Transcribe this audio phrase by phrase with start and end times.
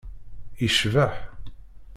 [0.61, 1.15] Yecbeḥ.